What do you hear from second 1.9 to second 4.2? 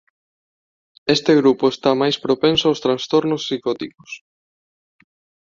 mais propenso aos trastornos psicóticos.